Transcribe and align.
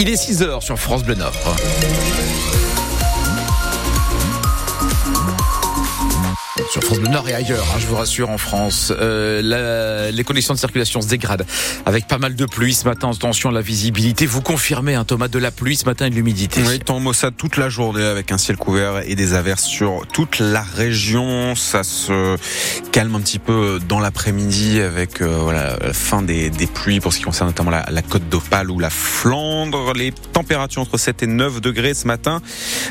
Il 0.00 0.08
est 0.08 0.14
6h 0.14 0.60
sur 0.60 0.78
France 0.78 1.02
Bleu 1.02 1.16
Nord. 1.16 1.34
Sur 6.78 6.84
France 6.84 7.00
Bleu 7.00 7.10
Nord 7.10 7.28
et 7.28 7.34
ailleurs, 7.34 7.66
hein, 7.74 7.78
je 7.80 7.86
vous 7.86 7.96
rassure, 7.96 8.30
en 8.30 8.38
France, 8.38 8.92
euh, 8.96 9.42
la, 9.42 10.12
les 10.12 10.22
conditions 10.22 10.54
de 10.54 10.60
circulation 10.60 11.00
se 11.00 11.08
dégradent 11.08 11.44
avec 11.86 12.06
pas 12.06 12.18
mal 12.18 12.36
de 12.36 12.44
pluie 12.44 12.72
ce 12.72 12.84
matin. 12.84 13.10
Attention 13.10 13.48
à 13.48 13.52
la 13.52 13.62
visibilité. 13.62 14.26
Vous 14.26 14.42
confirmez, 14.42 14.94
un 14.94 15.00
hein, 15.00 15.04
Thomas, 15.04 15.26
de 15.26 15.40
la 15.40 15.50
pluie 15.50 15.74
ce 15.74 15.86
matin 15.86 16.06
et 16.06 16.10
de 16.10 16.14
l'humidité. 16.14 16.60
Oui, 16.64 16.78
temps 16.78 17.00
maussade 17.00 17.34
toute 17.36 17.56
la 17.56 17.68
journée 17.68 18.04
avec 18.04 18.30
un 18.30 18.38
ciel 18.38 18.56
couvert 18.56 19.02
et 19.04 19.16
des 19.16 19.34
averses 19.34 19.64
sur 19.64 20.06
toute 20.12 20.38
la 20.38 20.62
région. 20.62 21.56
Ça 21.56 21.82
se 21.82 22.36
calme 22.92 23.16
un 23.16 23.20
petit 23.22 23.40
peu 23.40 23.80
dans 23.88 23.98
l'après-midi 23.98 24.80
avec 24.80 25.20
euh, 25.20 25.36
voilà, 25.42 25.78
la 25.82 25.92
fin 25.92 26.22
des, 26.22 26.48
des, 26.48 26.68
pluies 26.68 27.00
pour 27.00 27.12
ce 27.12 27.18
qui 27.18 27.24
concerne 27.24 27.48
notamment 27.48 27.72
la, 27.72 27.86
la 27.90 28.02
côte 28.02 28.28
d'Opale 28.28 28.70
ou 28.70 28.78
la 28.78 28.90
Flandre. 28.90 29.94
Les 29.94 30.12
températures 30.12 30.82
entre 30.82 30.96
7 30.96 31.24
et 31.24 31.26
9 31.26 31.60
degrés 31.60 31.94
ce 31.94 32.06
matin, 32.06 32.40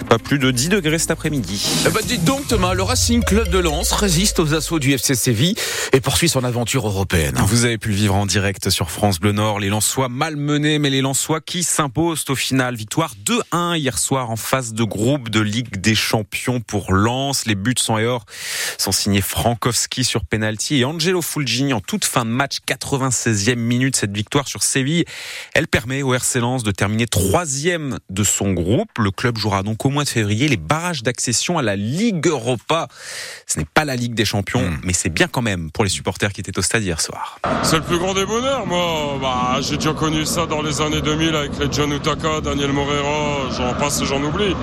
pas 0.10 0.20
plus 0.20 0.40
de 0.40 0.52
10 0.52 0.68
degrés 0.68 1.00
cet 1.00 1.12
après-midi. 1.12 1.66
Eh 1.88 1.90
ben, 1.90 2.02
dites 2.06 2.26
donc, 2.26 2.48
Thomas, 2.48 2.74
le 2.74 2.84
Racing 2.84 3.24
Club 3.24 3.50
de 3.50 3.60
Lens 3.78 3.92
résiste 3.92 4.40
aux 4.40 4.56
assauts 4.56 4.80
du 4.80 4.92
FC 4.94 5.14
Séville 5.14 5.54
et 5.94 6.02
poursuit 6.02 6.30
son 6.30 6.44
aventure 6.44 6.88
européenne. 6.88 7.36
Vous 7.46 7.64
avez 7.64 7.78
pu 7.78 7.90
le 7.90 7.96
vivre 7.96 8.16
en 8.16 8.26
direct 8.26 8.72
sur 8.72 8.90
France 8.90 9.20
Bleu 9.20 9.34
Nord. 9.34 9.60
Les 9.60 9.70
Lensois 9.70 10.10
malmenés, 10.10 10.80
mais 10.80 10.90
les 10.90 11.02
Lensois 11.02 11.42
qui 11.42 11.62
s'imposent 11.62 12.26
au 12.30 12.36
final. 12.36 12.76
Victoire 12.76 13.14
2-1 13.24 13.78
hier 13.78 14.00
soir 14.00 14.32
en 14.32 14.36
phase 14.36 14.74
de 14.74 14.84
groupe 14.84 15.30
de 15.30 15.42
Ligue 15.42 15.80
des 15.80 15.94
Champions 15.94 16.60
pour 16.60 16.92
Lens. 16.92 17.46
Les 17.46 17.54
buts 17.54 17.76
sont 17.78 18.00
et 18.00 18.08
or 18.08 18.26
sont 18.80 18.92
signés 18.92 19.22
Frankowski 19.22 20.04
sur 20.04 20.26
penalty 20.26 20.78
et 20.78 20.86
Angelo 20.86 21.22
Fulgini 21.22 21.74
en 21.74 21.80
toute 21.80 22.06
fin 22.06 22.26
de 22.26 22.32
match, 22.32 22.58
96e 22.68 23.58
minute. 23.58 23.96
Cette 23.96 24.16
victoire 24.16 24.48
sur 24.48 24.64
Séville, 24.64 25.06
elle 25.54 25.68
permet 25.68 26.02
au 26.02 26.16
RC 26.16 26.40
Lens 26.40 26.64
de 26.64 26.72
terminer 26.72 27.06
troisième 27.06 28.00
de 28.10 28.24
son 28.24 28.54
groupe. 28.54 28.98
Le 28.98 29.12
club 29.12 29.38
jouera 29.38 29.62
donc 29.62 29.86
au 29.86 29.90
mois 29.90 30.04
de 30.04 30.10
février 30.10 30.48
les 30.48 30.58
barrages 30.58 31.04
d'accession 31.04 31.60
à 31.60 31.62
la 31.62 31.76
Ligue 31.76 32.26
Europa. 32.26 32.88
N'est 33.58 33.66
pas 33.66 33.86
la 33.86 33.96
Ligue 33.96 34.14
des 34.14 34.26
Champions, 34.26 34.62
mmh. 34.62 34.80
mais 34.84 34.94
c'est 34.94 35.10
bien 35.10 35.28
quand 35.28 35.42
même 35.42 35.72
pour 35.72 35.84
les 35.84 35.90
supporters 35.90 36.32
qui 36.32 36.42
étaient 36.42 36.58
au 36.58 36.62
stade 36.62 36.84
hier 36.84 37.02
soir. 37.02 37.40
C'est 37.64 37.78
le 37.78 37.84
plus 37.84 37.98
grand 37.98 38.14
des 38.14 38.26
bonheurs. 38.26 38.66
Moi, 38.66 39.18
bah, 39.22 39.58
j'ai 39.62 39.78
déjà 39.78 39.94
connu 39.94 40.26
ça 40.26 40.46
dans 40.46 40.62
les 40.62 40.82
années 40.82 41.02
2000 41.02 41.36
avec 41.36 41.60
les 41.60 41.68
John 41.72 41.92
Utaka, 41.92 42.42
Daniel 42.42 42.72
Morera, 42.72 43.50
j'en 43.56 43.74
passe 43.74 44.02
et 44.02 44.06
j'en 44.06 44.22
oublie. 44.24 44.56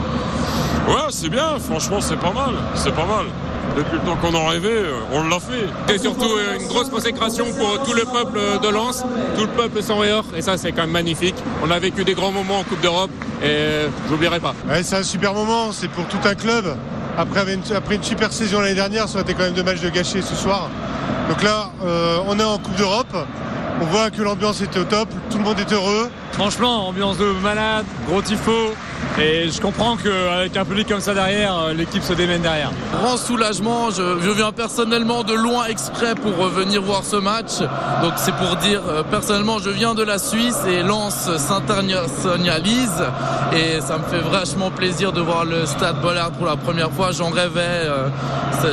Ouais, 0.88 1.10
c'est 1.10 1.28
bien, 1.28 1.58
franchement, 1.58 2.00
c'est 2.00 2.18
pas 2.18 2.32
mal, 2.32 2.54
c'est 2.74 2.94
pas 2.94 3.06
mal. 3.06 3.26
Depuis 3.76 3.96
le 3.96 4.04
temps 4.04 4.16
qu'on 4.16 4.34
en 4.34 4.46
rêvait, 4.46 4.84
on 5.12 5.26
l'a 5.26 5.40
fait. 5.40 5.66
C'est 5.88 5.98
surtout 5.98 6.30
une 6.60 6.68
grosse 6.68 6.90
consécration 6.90 7.46
pour 7.58 7.82
tout 7.82 7.94
le 7.94 8.04
peuple 8.04 8.38
de 8.62 8.68
Lens, 8.68 9.02
tout 9.36 9.46
le 9.46 9.50
peuple 9.50 9.82
sans 9.82 9.98
rire, 9.98 10.22
et 10.36 10.42
ça 10.42 10.56
c'est 10.56 10.70
quand 10.70 10.82
même 10.82 10.90
magnifique. 10.90 11.34
On 11.62 11.70
a 11.70 11.78
vécu 11.80 12.04
des 12.04 12.14
grands 12.14 12.30
moments 12.30 12.60
en 12.60 12.64
Coupe 12.64 12.80
d'Europe, 12.80 13.10
et 13.42 13.88
j'oublierai 14.08 14.38
pas. 14.38 14.54
Ouais, 14.68 14.84
c'est 14.84 14.96
un 14.96 15.02
super 15.02 15.34
moment, 15.34 15.72
c'est 15.72 15.88
pour 15.88 16.06
tout 16.06 16.20
un 16.24 16.34
club. 16.34 16.76
Après 17.16 17.54
une, 17.54 17.62
après 17.74 17.98
super 18.02 18.32
saison 18.32 18.60
l'année 18.60 18.74
dernière, 18.74 19.08
ça 19.08 19.14
aurait 19.14 19.22
été 19.22 19.34
quand 19.34 19.44
même 19.44 19.54
dommage 19.54 19.80
de 19.80 19.88
gâcher 19.88 20.20
ce 20.20 20.34
soir. 20.34 20.68
Donc 21.28 21.42
là, 21.42 21.70
euh, 21.84 22.18
on 22.26 22.38
est 22.38 22.44
en 22.44 22.58
Coupe 22.58 22.76
d'Europe. 22.76 23.16
On 23.80 23.84
voit 23.86 24.10
que 24.10 24.22
l'ambiance 24.22 24.60
était 24.60 24.78
au 24.78 24.84
top, 24.84 25.08
tout 25.30 25.38
le 25.38 25.44
monde 25.44 25.58
est 25.58 25.72
heureux. 25.72 26.10
Franchement, 26.32 26.88
ambiance 26.88 27.18
de 27.18 27.26
malade, 27.42 27.84
gros 28.08 28.22
tifo. 28.22 28.74
Et 29.20 29.48
je 29.48 29.60
comprends 29.60 29.96
qu'avec 29.96 30.56
un 30.56 30.64
public 30.64 30.88
comme 30.88 31.00
ça 31.00 31.14
derrière, 31.14 31.72
l'équipe 31.74 32.02
se 32.02 32.12
démène 32.12 32.42
derrière. 32.42 32.72
Grand 32.92 33.16
soulagement, 33.16 33.90
je, 33.90 34.20
je, 34.20 34.30
viens 34.30 34.52
personnellement 34.52 35.22
de 35.22 35.34
loin 35.34 35.66
exprès 35.66 36.14
pour 36.14 36.32
venir 36.48 36.82
voir 36.82 37.04
ce 37.04 37.16
match. 37.16 37.60
Donc 38.02 38.14
c'est 38.16 38.34
pour 38.34 38.56
dire, 38.56 38.82
personnellement, 39.10 39.58
je 39.58 39.70
viens 39.70 39.94
de 39.94 40.02
la 40.02 40.18
Suisse 40.18 40.58
et 40.68 40.82
Lens 40.82 41.30
s'internationalise. 41.36 43.04
Et 43.54 43.80
ça 43.80 43.98
me 43.98 44.04
fait 44.04 44.28
vachement 44.28 44.70
plaisir 44.70 45.12
de 45.12 45.20
voir 45.20 45.44
le 45.44 45.66
stade 45.66 46.00
Bollard 46.00 46.32
pour 46.32 46.46
la 46.46 46.56
première 46.56 46.90
fois. 46.90 47.12
J'en 47.12 47.30
rêvais, 47.30 47.86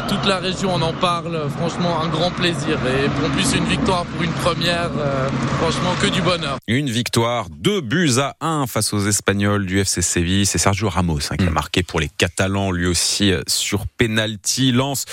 toute 0.08 0.26
la 0.26 0.38
région 0.38 0.74
en 0.74 0.82
en 0.82 0.94
parle. 0.94 1.40
Franchement, 1.58 2.02
un 2.04 2.08
grand 2.08 2.32
plaisir. 2.32 2.80
Et 2.88 3.26
en 3.26 3.30
plus, 3.30 3.56
une 3.56 3.66
victoire 3.66 4.06
pour 4.06 4.24
une 4.24 4.32
première, 4.32 4.90
franchement, 5.60 5.92
que 6.02 6.08
du 6.08 6.22
bonheur. 6.22 6.58
Une 6.68 6.90
victoire, 6.90 7.48
deux 7.50 7.82
buts 7.82 8.18
à 8.20 8.36
un 8.42 8.66
face 8.66 8.94
aux 8.94 9.06
Espagnols 9.08 9.66
du 9.66 9.80
FC 9.80 10.02
Séville. 10.22 10.46
C'est 10.46 10.60
Sergio 10.60 10.88
Ramos 10.88 11.20
hein, 11.32 11.36
qui 11.36 11.48
a 11.48 11.50
marqué 11.50 11.82
pour 11.82 12.00
les 12.00 12.08
Catalans, 12.08 12.70
lui 12.72 12.86
aussi 12.86 13.34
sur 13.48 13.88
penalty. 13.88 14.72
Lance 14.72 15.06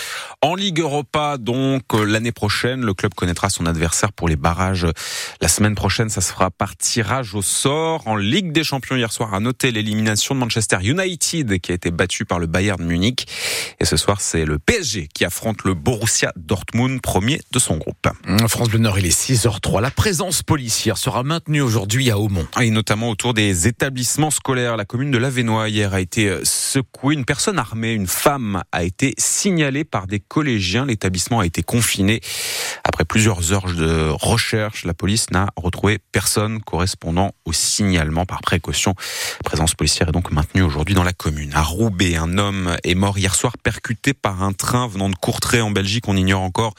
en 0.42 0.54
Ligue 0.54 0.80
Europa, 0.80 1.38
donc 1.38 1.82
l'année 1.94 2.32
prochaine, 2.32 2.84
le 2.84 2.92
club 2.92 3.14
connaîtra 3.14 3.48
son 3.48 3.64
adversaire 3.64 4.12
pour 4.12 4.28
les 4.28 4.36
barrages. 4.36 4.86
La 5.40 5.48
semaine 5.48 5.74
prochaine, 5.74 6.10
ça 6.10 6.20
se 6.20 6.30
fera 6.30 6.50
par 6.50 6.76
tirage 6.76 7.34
au 7.34 7.40
sort. 7.40 8.06
En 8.06 8.16
Ligue 8.16 8.52
des 8.52 8.64
Champions 8.64 8.96
hier 8.96 9.10
soir, 9.10 9.32
à 9.32 9.40
noter 9.40 9.70
l'élimination 9.70 10.34
de 10.34 10.40
Manchester 10.40 10.76
United 10.82 11.58
qui 11.60 11.72
a 11.72 11.74
été 11.74 11.90
battu 11.90 12.26
par 12.26 12.38
le 12.38 12.46
Bayern 12.46 12.84
Munich. 12.84 13.26
Et 13.80 13.86
ce 13.86 13.96
soir, 13.96 14.20
c'est 14.20 14.44
le 14.44 14.58
PSG 14.58 15.08
qui 15.14 15.24
affronte 15.24 15.64
le 15.64 15.72
Borussia 15.72 16.32
Dortmund, 16.36 17.00
premier 17.00 17.40
de 17.50 17.58
son 17.58 17.78
groupe. 17.78 18.08
France 18.48 18.68
Bleu 18.68 18.78
Nord, 18.78 18.98
il 18.98 19.06
est 19.06 19.18
6h03. 19.18 19.80
La 19.80 19.90
présence 19.90 20.42
policière 20.42 20.98
sera 20.98 21.22
maintenue 21.22 21.62
aujourd'hui 21.62 22.10
à 22.10 22.18
Aumont. 22.18 22.46
Et 22.60 22.70
notamment 22.70 23.08
autour 23.08 23.32
des 23.32 23.68
établissements 23.68 24.30
scolaires. 24.30 24.76
La 24.76 24.84
commune 24.84 24.97
de 25.06 25.18
l'Avenois 25.18 25.68
hier 25.68 25.94
a 25.94 26.00
été 26.00 26.40
secouée. 26.42 27.14
Une 27.14 27.24
personne 27.24 27.58
armée, 27.58 27.92
une 27.92 28.08
femme, 28.08 28.62
a 28.72 28.82
été 28.82 29.14
signalée 29.16 29.84
par 29.84 30.08
des 30.08 30.18
collégiens. 30.18 30.86
L'établissement 30.86 31.38
a 31.38 31.46
été 31.46 31.62
confiné. 31.62 32.20
Après 32.82 33.04
plusieurs 33.04 33.52
heures 33.52 33.72
de 33.72 34.08
recherche, 34.10 34.84
la 34.84 34.94
police 34.94 35.30
n'a 35.30 35.50
retrouvé 35.56 35.98
personne 36.10 36.60
correspondant 36.60 37.32
au 37.44 37.52
signalement 37.52 38.26
par 38.26 38.40
précaution. 38.40 38.94
La 38.98 39.44
présence 39.44 39.74
policière 39.74 40.08
est 40.08 40.12
donc 40.12 40.32
maintenue 40.32 40.62
aujourd'hui 40.62 40.96
dans 40.96 41.04
la 41.04 41.12
commune. 41.12 41.52
À 41.54 41.62
Roubaix, 41.62 42.16
un 42.16 42.36
homme 42.36 42.76
est 42.82 42.96
mort 42.96 43.18
hier 43.18 43.36
soir 43.36 43.56
percuté 43.56 44.14
par 44.14 44.42
un 44.42 44.52
train 44.52 44.88
venant 44.88 45.08
de 45.08 45.14
Courtrai 45.14 45.60
en 45.60 45.70
Belgique. 45.70 46.08
On 46.08 46.16
ignore 46.16 46.42
encore 46.42 46.74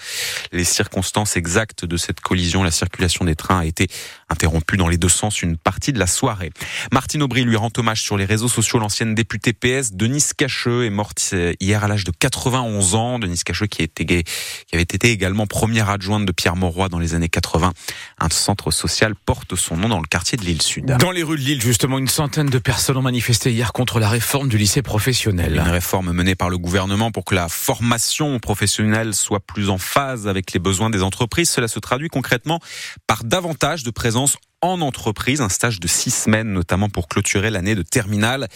les 0.51 0.65
circonstances 0.65 1.37
exactes 1.37 1.85
de 1.85 1.95
cette 1.95 2.19
collision. 2.19 2.63
La 2.63 2.71
circulation 2.71 3.23
des 3.23 3.35
trains 3.35 3.59
a 3.59 3.65
été 3.65 3.87
interrompue 4.29 4.75
dans 4.75 4.89
les 4.89 4.97
deux 4.97 5.09
sens 5.09 5.41
une 5.41 5.57
partie 5.57 5.93
de 5.93 5.99
la 5.99 6.07
soirée. 6.07 6.51
Martine 6.91 7.23
Aubry 7.23 7.43
lui 7.43 7.55
rend 7.55 7.69
hommage 7.77 7.98
sur 8.01 8.17
les 8.17 8.25
réseaux 8.25 8.47
sociaux. 8.47 8.79
L'ancienne 8.79 9.15
députée 9.15 9.53
PS, 9.53 9.93
Denise 9.93 10.33
Cacheux, 10.33 10.85
est 10.85 10.89
morte 10.89 11.33
hier 11.59 11.83
à 11.83 11.87
l'âge 11.87 12.03
de 12.03 12.11
91 12.11 12.95
ans. 12.95 13.19
Denise 13.19 13.43
Cacheux 13.43 13.67
qui, 13.67 13.81
était, 13.81 14.05
qui 14.05 14.25
avait 14.73 14.83
été 14.83 15.09
également 15.11 15.47
première 15.47 15.89
adjointe 15.89 16.25
de 16.25 16.31
Pierre 16.31 16.55
Mauroy 16.55 16.89
dans 16.89 16.99
les 16.99 17.13
années 17.13 17.29
80. 17.29 17.73
Un 18.19 18.29
centre 18.29 18.71
social 18.71 19.15
porte 19.15 19.55
son 19.55 19.77
nom 19.77 19.89
dans 19.89 19.99
le 19.99 20.07
quartier 20.07 20.37
de 20.37 20.43
l'île 20.43 20.61
Sud. 20.61 20.85
Dans 20.85 21.11
les 21.11 21.23
rues 21.23 21.37
de 21.37 21.43
Lille, 21.43 21.61
justement, 21.61 21.97
une 21.97 22.07
centaine 22.07 22.49
de 22.49 22.59
personnes 22.59 22.97
ont 22.97 23.01
manifesté 23.01 23.51
hier 23.51 23.73
contre 23.73 23.99
la 23.99 24.09
réforme 24.09 24.49
du 24.49 24.57
lycée 24.57 24.81
professionnel. 24.81 25.55
Une 25.55 25.71
réforme 25.71 26.11
menée 26.11 26.35
par 26.35 26.49
le 26.49 26.57
gouvernement 26.57 27.11
pour 27.11 27.25
que 27.25 27.35
la 27.35 27.49
formation 27.49 28.39
professionnelle 28.39 29.13
soit 29.13 29.39
plus 29.39 29.69
en 29.69 29.77
phase 29.77 30.27
avec 30.27 30.53
les 30.53 30.59
besoins 30.59 30.89
des 30.89 31.03
entreprises. 31.03 31.49
Cela 31.49 31.67
se 31.67 31.79
traduit 31.79 32.09
concrètement 32.09 32.59
par 33.07 33.23
davantage 33.23 33.83
de 33.83 33.91
présence 33.91 34.37
en 34.61 34.81
entreprise, 34.81 35.41
un 35.41 35.49
stage 35.49 35.79
de 35.79 35.87
six 35.87 36.11
semaines 36.11 36.51
notamment 36.51 36.89
pour 36.89 37.07
clôturer 37.07 37.49
l'année 37.49 37.75
de 37.75 37.81
terminale. 37.81 38.47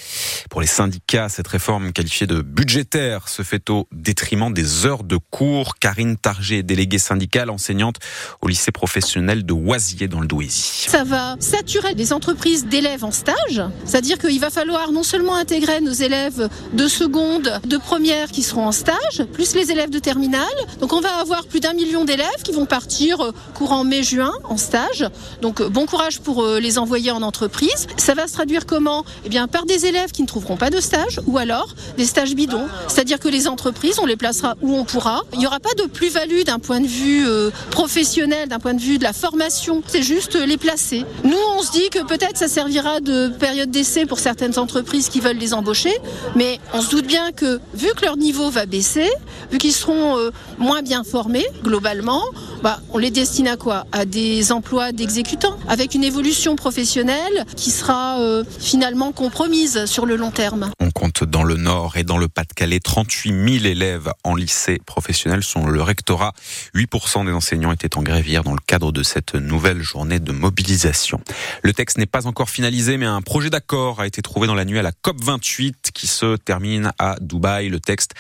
Pour 0.50 0.60
les 0.60 0.68
syndicats, 0.68 1.30
cette 1.30 1.48
réforme 1.48 1.94
qualifiée 1.94 2.28
de 2.28 2.42
budgétaire 2.42 3.30
se 3.30 3.42
fait 3.42 3.70
au 3.70 3.88
détriment 3.92 4.54
des 4.54 4.86
heures 4.86 5.04
de 5.04 5.18
cours. 5.18 5.76
Karine 5.76 6.18
Targé, 6.18 6.62
déléguée 6.62 7.00
syndicale, 7.00 7.50
enseignante 7.50 7.98
au 8.42 8.48
lycée 8.48 8.72
professionnel 8.72 9.46
de 9.46 9.54
Oisier 9.54 10.08
dans 10.08 10.20
le 10.20 10.28
Douaisis. 10.28 10.88
Ça 10.90 11.04
va 11.06 11.38
saturer 11.40 11.94
les 11.94 12.12
entreprises 12.12 12.66
d'élèves 12.66 13.06
en 13.06 13.12
stage, 13.12 13.62
c'est-à-dire 13.86 14.18
qu'il 14.18 14.40
va 14.40 14.50
falloir 14.50 14.92
non 14.92 15.04
seulement 15.04 15.36
intégrer 15.36 15.80
nos 15.80 15.94
élèves 15.94 16.50
de 16.74 16.88
seconde, 16.88 17.62
de 17.66 17.78
première 17.78 18.30
qui 18.30 18.44
seront 18.44 18.68
en 18.68 18.72
stage, 18.72 19.24
plus 19.32 19.56
les 19.56 19.72
élèves 19.72 19.90
de 19.90 20.00
terminale. 20.00 20.44
Donc 20.80 20.92
on 20.92 21.00
va 21.00 21.16
avoir 21.16 21.46
plus 21.46 21.62
d'un 21.62 21.74
million 21.74 22.04
d'élèves 22.04 22.28
qui 22.44 22.52
vont 22.52 22.66
partir 22.66 23.32
courant 23.54 23.86
mai-juin 23.86 24.34
en 24.44 24.58
stage. 24.58 25.06
Donc 25.42 25.62
bon 25.62 25.86
pour 26.24 26.46
les 26.60 26.80
envoyer 26.80 27.12
en 27.12 27.22
entreprise. 27.22 27.88
Ça 27.98 28.14
va 28.14 28.28
se 28.28 28.34
traduire 28.34 28.66
comment? 28.66 29.06
Eh 29.26 29.30
bien, 29.30 29.48
par 29.48 29.66
des 29.66 29.86
élèves 29.86 30.12
qui 30.12 30.24
ne 30.24 30.28
trouveront 30.28 30.58
pas 30.58 30.70
de 30.70 30.82
stage 30.82 31.20
ou 31.28 31.38
alors 31.38 31.76
des 31.98 32.06
stages 32.06 32.34
bidons. 32.34 32.68
C'est-à-dire 32.88 33.20
que 33.20 33.28
les 33.28 33.48
entreprises, 33.48 34.00
on 34.00 34.06
les 34.06 34.16
placera 34.16 34.56
où 34.62 34.76
on 34.76 34.86
pourra. 34.86 35.22
Il 35.34 35.40
n'y 35.40 35.46
aura 35.46 35.60
pas 35.60 35.74
de 35.78 35.84
plus-value 35.84 36.44
d'un 36.46 36.60
point 36.60 36.80
de 36.80 36.88
vue 36.88 37.28
euh, 37.28 37.52
professionnel, 37.70 38.50
d'un 38.50 38.60
point 38.60 38.74
de 38.74 38.82
vue 38.82 38.98
de 38.98 39.04
la 39.04 39.14
formation. 39.14 39.84
C'est 39.88 40.02
juste 40.02 40.36
les 40.36 40.58
placer. 40.58 41.06
Nous, 41.24 41.38
on 41.58 41.62
se 41.62 41.72
dit 41.72 41.90
que 41.90 42.04
peut-être 42.04 42.38
ça 42.38 42.48
servira 42.48 43.00
de 43.00 43.28
période 43.28 43.70
d'essai 43.70 44.06
pour 44.06 44.20
certaines 44.20 44.58
entreprises 44.58 45.10
qui 45.10 45.20
veulent 45.20 45.38
les 45.38 45.54
embaucher, 45.54 45.94
mais 46.36 46.60
on 46.74 46.82
se 46.82 46.90
doute 46.90 47.06
bien 47.06 47.32
que 47.32 47.60
vu 47.74 47.90
que 47.96 48.04
leur 48.04 48.18
niveau 48.18 48.50
va 48.50 48.66
baisser, 48.66 49.10
vu 49.52 49.60
qu'ils 49.60 49.74
seront 49.74 50.18
euh, 50.18 50.32
moins 50.58 50.82
bien 50.82 51.04
formés 51.04 51.46
globalement, 51.64 52.24
bah, 52.64 52.80
on 52.92 52.98
les 52.98 53.12
destine 53.12 53.48
à 53.48 53.58
quoi? 53.58 53.86
À 53.92 54.06
des 54.06 54.52
emplois 54.52 54.92
d'exécutants, 54.92 55.58
une 55.92 56.04
évolution 56.04 56.56
professionnelle 56.56 57.46
qui 57.56 57.70
sera 57.70 58.20
euh, 58.20 58.44
finalement 58.60 59.12
compromise 59.12 59.86
sur 59.86 60.06
le 60.06 60.16
long 60.16 60.32
terme. 60.32 60.72
Dans 61.22 61.44
le 61.44 61.58
Nord 61.58 61.96
et 61.96 62.04
dans 62.04 62.18
le 62.18 62.28
Pas-de-Calais 62.28 62.80
38 62.80 63.60
000 63.60 63.66
élèves 63.66 64.12
en 64.24 64.36
lycée 64.36 64.80
professionnel 64.84 65.44
sont 65.44 65.68
le 65.68 65.82
rectorat. 65.82 66.34
8% 66.76 67.26
des 67.26 67.32
enseignants 67.32 67.72
étaient 67.72 67.98
en 67.98 68.02
grève 68.02 68.28
hier 68.28 68.44
dans 68.44 68.54
le 68.54 68.60
cadre 68.66 68.92
de 68.92 69.04
cette 69.04 69.36
nouvelle 69.36 69.82
journée 69.82 70.20
de 70.20 70.32
mobilisation. 70.32 71.22
Le 71.62 71.72
texte 71.72 71.98
n'est 71.98 72.08
pas 72.08 72.26
encore 72.26 72.50
finalisé, 72.50 72.98
mais 72.98 73.06
un 73.06 73.22
projet 73.22 73.50
d'accord 73.50 74.02
a 74.02 74.08
été 74.08 74.22
trouvé 74.22 74.48
dans 74.48 74.56
la 74.56 74.66
nuit 74.66 74.80
à 74.80 74.82
la 74.82 74.92
COP28 74.92 75.92
qui 75.94 76.08
se 76.08 76.36
termine 76.36 76.92
à 76.98 77.16
Dubaï. 77.22 77.70
Le 77.70 77.80
texte 77.80 78.14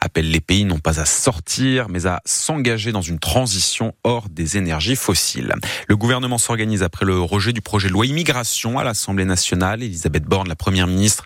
appelle 0.00 0.30
les 0.30 0.40
pays 0.40 0.64
non 0.64 0.78
pas 0.78 1.00
à 1.00 1.04
sortir, 1.04 1.88
mais 1.88 2.06
à 2.06 2.20
s'engager 2.24 2.92
dans 2.92 3.02
une 3.02 3.18
transition 3.18 3.94
hors 4.04 4.28
des 4.28 4.56
énergies 4.56 4.96
fossiles. 4.96 5.54
Le 5.86 5.96
gouvernement 5.96 6.38
s'organise 6.38 6.82
après 6.82 7.04
le 7.04 7.20
rejet 7.20 7.52
du 7.52 7.60
projet 7.60 7.88
de 7.88 7.92
loi 7.92 8.06
immigration 8.06 8.78
à 8.78 8.84
l'Assemblée 8.84 9.26
nationale. 9.26 9.82
Elisabeth 9.82 10.24
Borne, 10.24 10.48
la 10.48 10.56
première 10.56 10.86
ministre, 10.86 11.24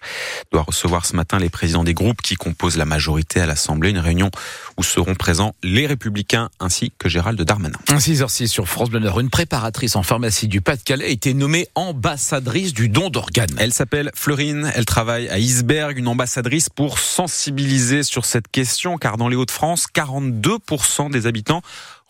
doit 0.50 0.62
recevoir 0.62 1.06
ce 1.12 1.17
matin 1.17 1.38
les 1.38 1.50
présidents 1.50 1.85
des 1.85 1.93
groupes 1.93 2.23
qui 2.23 2.37
composent 2.37 2.79
la 2.79 2.87
majorité 2.87 3.38
à 3.41 3.47
l'Assemblée. 3.47 3.91
Une 3.91 3.99
réunion 3.99 4.31
où 4.79 4.82
seront 4.82 5.14
présents 5.14 5.55
les 5.62 5.87
Républicains 5.87 6.49
ainsi 6.59 6.91
que 6.99 7.11
Gérald 7.11 7.41
Darmanin. 7.43 7.79
6h06 7.88 8.47
sur 8.47 8.67
France 8.67 8.88
Bleu 8.88 9.03
Une 9.20 9.29
préparatrice 9.29 9.94
en 9.94 10.03
pharmacie 10.03 10.49
du 10.49 10.62
Pas-de-Calais 10.62 11.05
a 11.05 11.09
été 11.09 11.35
nommée 11.35 11.69
ambassadrice 11.75 12.73
du 12.73 12.88
don 12.88 13.11
d'organes. 13.11 13.55
Elle 13.59 13.75
s'appelle 13.75 14.11
Florine. 14.14 14.73
Elle 14.75 14.87
travaille 14.87 15.29
à 15.29 15.38
Isberg, 15.38 15.99
une 15.99 16.09
ambassadrice 16.09 16.70
pour 16.70 16.99
sensibiliser 16.99 18.03
sur 18.03 18.25
cette 18.25 18.49
question 18.49 18.97
car 18.97 19.19
dans 19.19 19.29
les 19.29 19.37
Hauts-de-France, 19.37 19.88
42% 19.94 21.11
des 21.11 21.26
habitants 21.26 21.61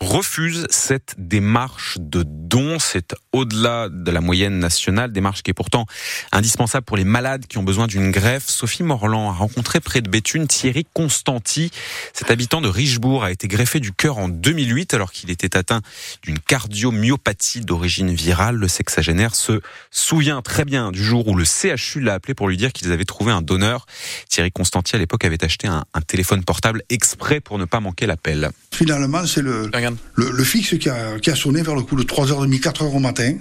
refuse 0.03 0.67
cette 0.69 1.15
démarche 1.17 1.97
de 1.99 2.23
don. 2.27 2.77
C'est 2.79 3.15
au-delà 3.31 3.89
de 3.89 4.11
la 4.11 4.21
moyenne 4.21 4.59
nationale, 4.59 5.11
démarche 5.11 5.41
qui 5.41 5.51
est 5.51 5.55
pourtant 5.55 5.85
indispensable 6.31 6.85
pour 6.85 6.97
les 6.97 7.03
malades 7.03 7.47
qui 7.47 7.57
ont 7.57 7.63
besoin 7.63 7.87
d'une 7.87 8.11
greffe. 8.11 8.47
Sophie 8.47 8.83
Morland 8.83 9.29
a 9.29 9.33
rencontré 9.33 9.79
près 9.79 10.01
de 10.01 10.09
Béthune 10.09 10.47
Thierry 10.47 10.85
Constanti. 10.93 11.71
Cet 12.13 12.29
habitant 12.29 12.61
de 12.61 12.67
Richebourg 12.67 13.23
a 13.23 13.31
été 13.31 13.47
greffé 13.47 13.79
du 13.79 13.91
cœur 13.91 14.17
en 14.17 14.29
2008 14.29 14.93
alors 14.93 15.11
qu'il 15.11 15.31
était 15.31 15.57
atteint 15.57 15.81
d'une 16.21 16.39
cardiomyopathie 16.39 17.61
d'origine 17.61 18.13
virale. 18.13 18.55
Le 18.55 18.67
sexagénaire 18.67 19.35
se 19.35 19.61
souvient 19.89 20.41
très 20.41 20.65
bien 20.65 20.91
du 20.91 21.03
jour 21.03 21.27
où 21.27 21.35
le 21.35 21.45
CHU 21.45 22.01
l'a 22.01 22.15
appelé 22.15 22.33
pour 22.33 22.47
lui 22.47 22.57
dire 22.57 22.73
qu'ils 22.73 22.91
avaient 22.91 23.05
trouvé 23.05 23.31
un 23.31 23.41
donneur. 23.41 23.85
Thierry 24.29 24.51
Constanti 24.51 24.95
à 24.95 24.99
l'époque 24.99 25.25
avait 25.25 25.43
acheté 25.43 25.67
un, 25.67 25.85
un 25.93 26.01
téléphone 26.01 26.43
portable 26.43 26.83
exprès 26.89 27.39
pour 27.39 27.57
ne 27.57 27.65
pas 27.65 27.79
manquer 27.79 28.05
l'appel. 28.05 28.51
Finalement, 28.83 29.25
c'est 29.25 29.41
le, 29.41 29.71
le, 30.17 30.43
fixe 30.43 30.77
qui 30.77 30.89
a, 30.89 31.17
qui 31.17 31.29
a, 31.29 31.35
sonné 31.35 31.61
vers 31.61 31.73
le 31.73 31.83
coup 31.83 31.95
de 31.95 32.03
3h30, 32.03 32.59
4h 32.59 32.83
au 32.93 32.99
matin. 32.99 33.33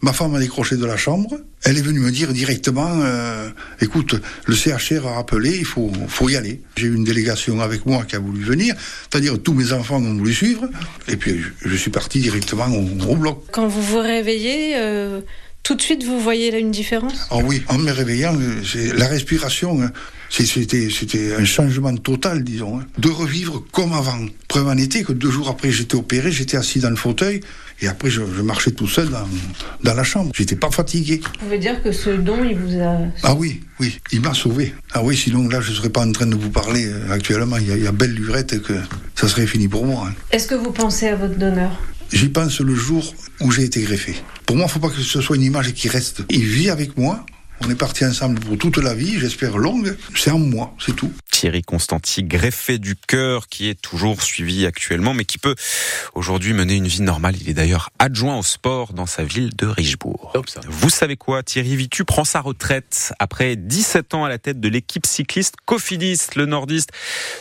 Ma 0.00 0.12
femme 0.12 0.32
a 0.36 0.38
décroché 0.38 0.76
de 0.76 0.86
la 0.86 0.96
chambre. 0.96 1.40
Elle 1.64 1.76
est 1.76 1.82
venue 1.82 1.98
me 1.98 2.12
dire 2.12 2.32
directement, 2.32 3.00
euh, 3.02 3.48
écoute, 3.80 4.14
le 4.46 4.54
CHR 4.54 5.08
a 5.08 5.18
appelé, 5.18 5.56
il 5.56 5.64
faut, 5.64 5.90
faut 6.06 6.28
y 6.28 6.36
aller. 6.36 6.60
J'ai 6.76 6.86
eu 6.86 6.94
une 6.94 7.02
délégation 7.02 7.60
avec 7.60 7.84
moi 7.84 8.04
qui 8.04 8.14
a 8.14 8.20
voulu 8.20 8.44
venir, 8.44 8.76
c'est-à-dire 9.10 9.42
tous 9.42 9.54
mes 9.54 9.72
enfants 9.72 9.96
ont 9.96 10.14
voulu 10.18 10.32
suivre, 10.32 10.68
et 11.08 11.16
puis 11.16 11.40
je, 11.64 11.74
suis 11.74 11.90
parti 11.90 12.20
directement 12.20 12.66
au, 12.68 13.16
bloc. 13.16 13.42
Quand 13.50 13.66
vous 13.66 13.82
vous 13.82 13.98
réveillez, 13.98 14.76
euh, 14.76 15.20
tout 15.64 15.74
de 15.74 15.82
suite 15.82 16.04
vous 16.04 16.20
voyez 16.20 16.56
une 16.56 16.70
différence? 16.70 17.26
Ah 17.30 17.38
oui, 17.42 17.62
en 17.68 17.78
me 17.78 17.90
réveillant, 17.90 18.36
la 18.94 19.08
respiration, 19.08 19.82
hein, 19.82 19.90
c'était, 20.28 21.34
un 21.36 21.44
changement 21.44 21.96
total, 21.96 22.44
disons, 22.44 22.78
hein. 22.78 22.86
de 22.98 23.08
revivre 23.08 23.64
comme 23.72 23.92
avant. 23.92 24.26
Preuve 24.46 24.68
en 24.68 24.76
était 24.76 25.02
que 25.02 25.12
deux 25.12 25.30
jours 25.30 25.48
après 25.48 25.72
j'étais 25.72 25.96
opéré, 25.96 26.30
j'étais 26.30 26.56
assis 26.56 26.80
dans 26.80 26.90
le 26.90 26.96
fauteuil 26.96 27.40
et 27.80 27.88
après 27.88 28.10
je, 28.10 28.20
marchais 28.42 28.70
tout 28.70 28.86
seul 28.86 29.08
dans, 29.08 29.26
dans 29.82 29.94
la 29.94 30.04
chambre. 30.04 30.30
J'étais 30.34 30.56
pas 30.56 30.70
fatigué. 30.70 31.20
Vous 31.24 31.46
pouvez 31.46 31.58
dire 31.58 31.82
que 31.82 31.92
ce 31.92 32.10
don, 32.10 32.44
il 32.44 32.56
vous 32.56 32.78
a... 32.80 32.98
Ah 33.22 33.34
oui, 33.34 33.62
oui, 33.80 33.98
il 34.12 34.20
m'a 34.20 34.34
sauvé. 34.34 34.74
Ah 34.92 35.02
oui, 35.02 35.16
sinon 35.16 35.48
là 35.48 35.60
je 35.60 35.72
serais 35.72 35.90
pas 35.90 36.04
en 36.04 36.12
train 36.12 36.26
de 36.26 36.36
vous 36.36 36.50
parler 36.50 36.86
euh, 36.86 37.10
actuellement. 37.10 37.56
Il 37.56 37.82
y, 37.82 37.86
a, 37.86 37.92
belle 37.92 38.12
lurette 38.12 38.60
que 38.62 38.74
ça 39.14 39.28
serait 39.28 39.46
fini 39.46 39.66
pour 39.66 39.86
moi. 39.86 40.08
Hein. 40.08 40.14
Est-ce 40.30 40.46
que 40.46 40.54
vous 40.54 40.72
pensez 40.72 41.08
à 41.08 41.16
votre 41.16 41.36
donneur? 41.36 41.80
J'y 42.12 42.28
pense 42.28 42.60
le 42.60 42.74
jour 42.74 43.14
où 43.40 43.50
j'ai 43.50 43.64
été 43.64 43.82
greffé. 43.82 44.14
Pour 44.46 44.56
moi, 44.56 44.64
il 44.64 44.68
ne 44.68 44.72
faut 44.72 44.80
pas 44.80 44.88
que 44.88 45.00
ce 45.00 45.20
soit 45.20 45.36
une 45.36 45.42
image 45.42 45.72
qui 45.72 45.88
reste. 45.88 46.22
Il 46.30 46.44
vit 46.44 46.70
avec 46.70 46.96
moi, 46.96 47.24
on 47.60 47.70
est 47.70 47.74
parti 47.74 48.04
ensemble 48.04 48.40
pour 48.40 48.58
toute 48.58 48.78
la 48.78 48.94
vie, 48.94 49.18
j'espère 49.18 49.58
longue. 49.58 49.96
C'est 50.14 50.30
en 50.30 50.38
moi, 50.38 50.74
c'est 50.84 50.94
tout. 50.94 51.12
Thierry 51.34 51.62
Constanti, 51.62 52.22
greffé 52.22 52.78
du 52.78 52.94
cœur, 52.94 53.48
qui 53.48 53.68
est 53.68 53.74
toujours 53.74 54.22
suivi 54.22 54.66
actuellement, 54.66 55.14
mais 55.14 55.24
qui 55.24 55.38
peut 55.38 55.56
aujourd'hui 56.14 56.52
mener 56.52 56.76
une 56.76 56.86
vie 56.86 57.02
normale. 57.02 57.34
Il 57.40 57.48
est 57.48 57.54
d'ailleurs 57.54 57.90
adjoint 57.98 58.38
au 58.38 58.44
sport 58.44 58.92
dans 58.92 59.06
sa 59.06 59.24
ville 59.24 59.50
de 59.56 59.66
Richebourg. 59.66 60.32
Vous 60.68 60.90
savez 60.90 61.16
quoi 61.16 61.42
Thierry 61.42 61.74
Vitu 61.74 62.04
prend 62.04 62.22
sa 62.22 62.40
retraite 62.40 63.12
après 63.18 63.56
17 63.56 64.14
ans 64.14 64.24
à 64.24 64.28
la 64.28 64.38
tête 64.38 64.60
de 64.60 64.68
l'équipe 64.68 65.06
cycliste 65.06 65.56
Cofidis. 65.64 66.20
Le 66.36 66.46
nordiste 66.46 66.90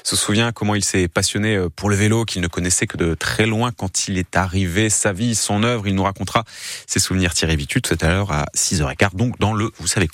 se 0.03 0.15
souvient 0.15 0.51
comment 0.51 0.73
il 0.73 0.83
s'est 0.83 1.07
passionné 1.07 1.55
euh, 1.55 1.69
pour 1.69 1.91
le 1.91 1.95
vélo, 1.95 2.25
qu'il 2.25 2.41
ne 2.41 2.47
connaissait 2.47 2.87
que 2.87 2.97
de 2.97 3.13
très 3.13 3.45
loin 3.45 3.71
quand 3.71 4.07
il 4.07 4.17
est 4.17 4.35
arrivé. 4.35 4.89
Sa 4.89 5.13
vie, 5.13 5.35
son 5.35 5.61
œuvre, 5.61 5.87
il 5.87 5.93
nous 5.93 6.03
racontera 6.03 6.45
ses 6.87 6.99
souvenirs 6.99 7.35
Thierry 7.35 7.57
Vitu 7.57 7.79
tout 7.83 7.95
à 8.01 8.07
l'heure 8.07 8.31
à 8.31 8.45
6h15, 8.55 9.15
donc 9.15 9.37
dans 9.37 9.53
le 9.53 9.69
Vous 9.77 9.87
savez 9.87 10.07
quoi 10.07 10.11